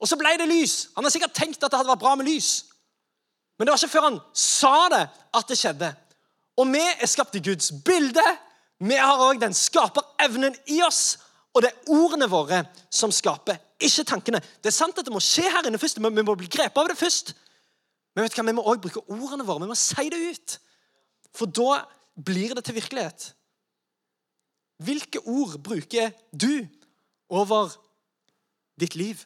[0.00, 0.88] Og så ble det lys.
[0.96, 2.64] Han har sikkert tenkt at det hadde vært bra med lys.
[3.58, 5.94] Men det var ikke før han sa det, at det skjedde.
[6.56, 8.24] Og vi er skapt i Guds bilde.
[8.80, 11.18] Vi har òg den skaperevnen i oss.
[11.56, 12.60] Og det er ordene våre
[12.92, 14.42] som skaper, ikke tankene.
[14.60, 16.00] Det er sant at det må skje her inne først.
[16.02, 17.32] Vi må bli grepet av det først.
[18.12, 19.62] Men vet du hva, vi må også bruke ordene våre.
[19.64, 20.56] Vi må si det ut.
[21.36, 21.80] For da
[22.16, 23.30] blir det til virkelighet.
[24.84, 26.66] Hvilke ord bruker du
[27.32, 27.72] over
[28.80, 29.24] ditt liv?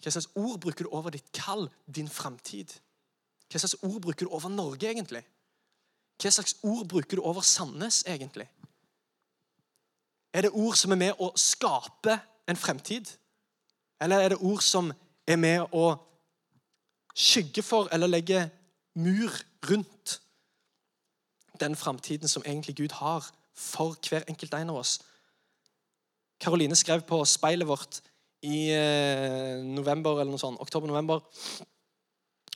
[0.00, 2.72] Hva slags ord bruker du over ditt kall, din framtid?
[3.52, 5.26] Hva slags ord bruker du over Norge, egentlig?
[6.20, 8.48] Hva slags ord bruker du over Sandnes, egentlig?
[10.32, 13.08] Er det ord som er med å skape en fremtid?
[14.00, 14.92] Eller er det ord som
[15.26, 15.92] er med å
[17.14, 18.44] skygge for eller legge
[18.94, 19.34] mur
[19.70, 20.20] rundt
[21.60, 25.00] den framtiden som egentlig Gud har for hver enkelt en av oss?
[26.40, 28.00] Karoline skrev på speilet vårt
[28.46, 31.20] i eh, november eller noe sånt, oktober-november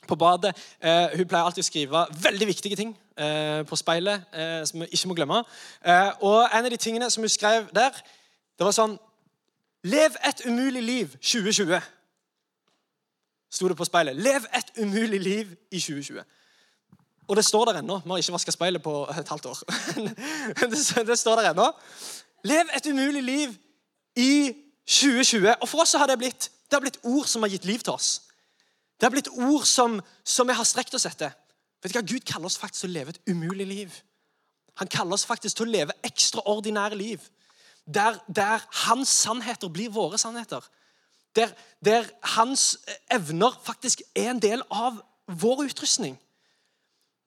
[0.07, 0.55] på badet.
[0.79, 2.95] Eh, hun pleier alltid å skrive veldig viktige ting
[3.69, 5.43] på speilet eh, som vi ikke må glemme.
[5.85, 7.95] Eh, og en av de tingene som hun skrev der,
[8.57, 8.97] det var sånn
[9.85, 11.77] Lev et umulig liv 2020.
[13.53, 14.17] Sto det på speilet.
[14.17, 16.23] Lev et umulig liv i 2020.
[17.27, 17.99] Og det står der ennå.
[18.03, 19.61] Vi har ikke vaska speilet på et halvt år.
[21.09, 21.69] det står der ennå.
[22.43, 23.53] Lev et umulig liv
[24.15, 24.55] i
[24.87, 25.53] 2020.
[25.61, 27.93] Og for oss har det blitt, det har blitt ord som har gitt liv til
[27.93, 28.21] oss.
[28.99, 31.29] Det har blitt ord som, som vi har strekt oss etter.
[31.85, 32.07] Vet du hva?
[32.09, 33.97] Gud kaller oss faktisk til å leve et umulig liv.
[34.81, 37.27] Han kaller oss faktisk til å leve ekstraordinære liv.
[37.85, 40.65] Der, der hans sannheter blir våre sannheter.
[41.37, 41.53] Der,
[41.85, 42.79] der, hans
[43.13, 44.97] evner faktisk er en del av
[45.29, 46.17] vår utrustning.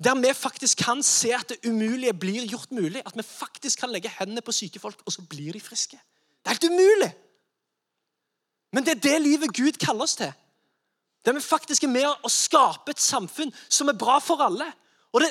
[0.03, 3.05] Der vi faktisk kan se at det umulige blir gjort mulig.
[3.07, 6.03] At vi faktisk kan legge hendene på syke folk, og så blir de friske.
[6.42, 7.12] Det er helt umulig!
[8.73, 10.33] Men det er det livet Gud kaller oss til.
[11.26, 14.68] Der vi faktisk er med å skape et samfunn som er bra for alle.
[15.12, 15.28] Og det,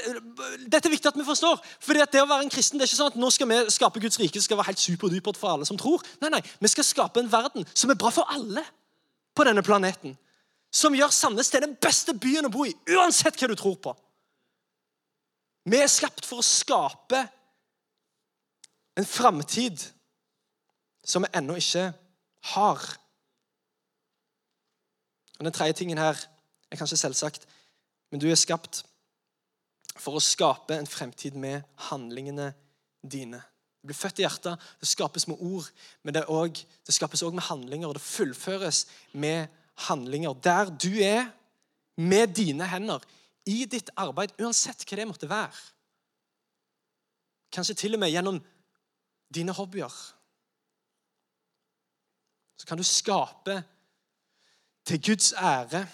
[0.66, 1.62] Dette er viktig at vi forstår.
[1.84, 3.60] Fordi at det å være en kristen, det er ikke sånn at nå skal vi
[3.74, 6.04] skape Guds rike skal være helt superdupert for alle som tror.
[6.22, 8.66] Nei, nei, Vi skal skape en verden som er bra for alle
[9.38, 10.18] på denne planeten.
[10.74, 13.94] Som gjør Sandnes til den beste byen å bo i, uansett hva du tror på.
[15.68, 17.22] Vi er skapt for å skape
[18.98, 19.84] en framtid
[21.08, 21.90] som vi ennå ikke
[22.54, 22.86] har.
[25.38, 26.18] Og Den tredje tingen her
[26.72, 27.48] er kanskje selvsagt,
[28.12, 28.84] men du er skapt
[29.98, 32.52] for å skape en fremtid med handlingene
[33.02, 33.42] dine.
[33.82, 35.70] Du blir født i hjertet, det skapes med ord,
[36.04, 37.90] men det, også, det skapes òg med handlinger.
[37.90, 39.48] Og det fullføres med
[39.88, 40.34] handlinger.
[40.44, 41.30] Der du er,
[41.98, 43.02] med dine hender,
[43.48, 45.56] i ditt arbeid, uansett hva det måtte være.
[47.54, 48.42] Kanskje til og med gjennom
[49.34, 49.94] dine hobbyer.
[52.58, 53.62] Så kan du skape
[54.88, 55.88] til Guds ære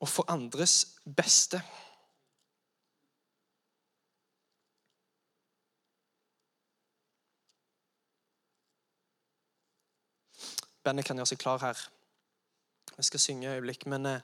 [0.00, 0.86] og for andres
[1.16, 1.62] beste.
[10.84, 11.80] Bandet kan gjøre seg klar her.
[12.96, 14.20] Vi skal synge et øyeblikk, men eh,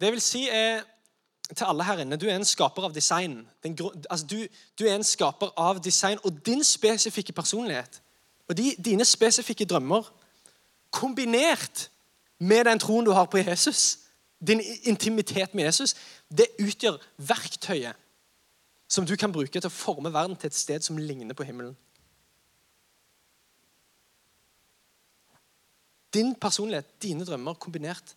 [0.00, 0.82] Det vil si er
[1.56, 3.48] til alle her inne du er en skaper av design.
[3.62, 3.78] Den,
[4.10, 4.36] altså du,
[4.78, 8.02] du, er en skaper av design og din spesifikke personlighet.
[8.48, 10.06] Og de, dine spesifikke drømmer,
[10.90, 11.90] kombinert
[12.38, 13.98] med den troen du har på Jesus,
[14.46, 15.94] din intimitet med Jesus,
[16.28, 17.96] det utgjør verktøyet
[18.88, 21.74] som du kan bruke til å forme verden til et sted som ligner på himmelen.
[26.14, 28.14] Din personlighet, dine drømmer kombinert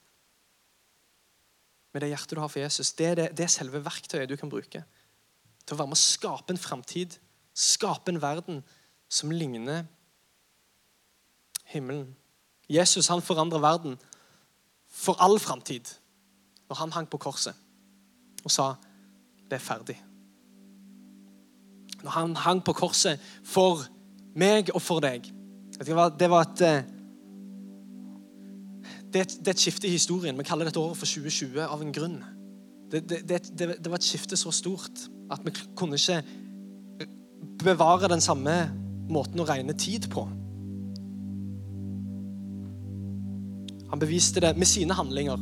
[1.92, 4.38] med det hjertet du har for Jesus, det er, det, det er selve verktøyet du
[4.38, 4.84] kan bruke
[5.66, 7.18] til å være med å skape en framtid,
[7.58, 8.62] skape en verden
[9.10, 9.88] som ligner
[11.70, 12.16] himmelen.
[12.70, 13.98] Jesus han forandrer verden
[14.90, 15.90] for all framtid
[16.70, 17.58] når han hang på korset
[18.46, 18.74] og sa
[19.50, 19.98] det er ferdig.
[22.04, 23.84] Når han hang på korset for
[24.38, 25.26] meg og for deg.
[25.80, 26.84] Det var, det var eh,
[29.10, 30.38] det er, et, det er et skifte i historien.
[30.38, 32.20] Vi kaller dette året for 2020 av en grunn.
[32.92, 36.22] Det, det, det, var et skifte så stort at vi kunne ikke
[37.64, 38.54] bevare den samme
[39.10, 40.26] måten å regne tid på.
[43.90, 45.38] Han beviste det med sine handlinger.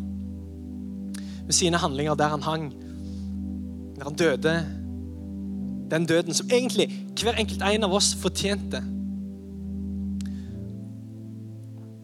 [1.45, 2.67] Med sine handlinger der han hang,
[3.95, 4.53] der han døde.
[5.91, 6.87] Den døden som egentlig
[7.21, 8.81] hver enkelt en av oss fortjente.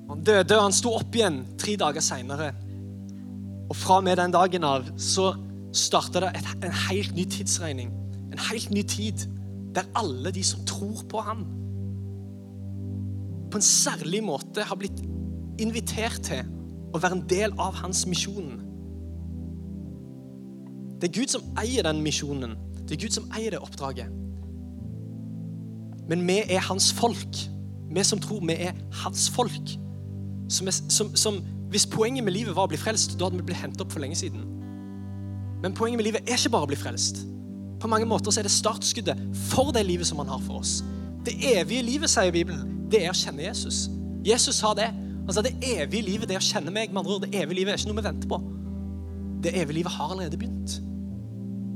[0.10, 2.52] Han døde, og han sto opp igjen tre dager seinere.
[3.70, 5.34] Og fra og med den dagen av så
[5.74, 6.32] starta det
[6.64, 7.92] en helt ny tidsregning.
[8.32, 9.26] En helt ny tid
[9.74, 11.46] der alle de som tror på ham,
[13.52, 15.02] på en særlig måte har blitt
[15.62, 16.44] invitert til
[16.94, 18.60] å være en del av hans misjon.
[21.02, 22.56] Det er Gud som eier den misjonen.
[22.88, 24.12] Det er Gud som eier det oppdraget.
[26.10, 27.40] Men vi er hans folk.
[27.94, 29.76] Vi som tror vi er hans folk.
[30.50, 31.44] Som, som, som
[31.74, 34.04] Hvis poenget med livet var å bli frelst, da hadde vi blitt hentet opp for
[34.04, 34.44] lenge siden.
[35.64, 37.24] Men poenget med livet er ikke bare å bli frelst.
[37.82, 40.84] På mange måter er det startskuddet for det livet som han har for oss.
[41.26, 43.88] Det evige livet, sier Bibelen, det er å kjenne Jesus.
[44.24, 44.92] Jesus sa det.
[45.24, 46.92] Han sa det evige livet, det å kjenne meg.
[46.92, 48.40] Med andre ord, det evige livet er ikke noe vi venter på.
[49.44, 50.80] Det evige livet har allerede begynt.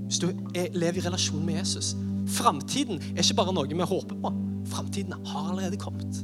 [0.08, 1.94] Hvis du er, lever i relasjon med Jesus.
[2.36, 4.34] Framtiden er ikke bare noe vi håper på.
[4.68, 6.22] Framtiden har allerede kommet.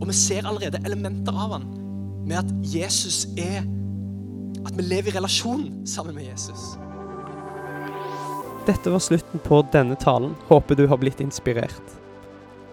[0.00, 1.66] Og vi ser allerede elementer av han
[2.24, 3.62] med at Jesus er
[4.64, 6.78] At vi lever i relasjon sammen med Jesus.
[8.64, 10.32] Dette var slutten på denne talen.
[10.48, 11.90] Håper du har blitt inspirert.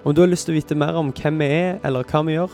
[0.06, 2.38] Om du har lyst til å vite mer om hvem vi er, eller hva vi
[2.38, 2.54] gjør,